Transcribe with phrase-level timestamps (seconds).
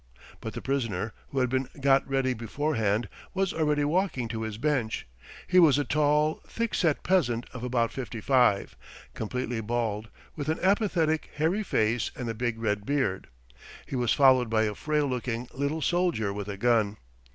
[0.39, 5.05] But the prisoner, who had been got ready beforehand, was already walking to his bench.
[5.45, 8.75] He was a tall, thick set peasant of about fifty five,
[9.13, 13.27] completely bald, with an apathetic, hairy face and a big red beard.
[13.85, 16.97] He was followed by a frail looking little soldier with a gun.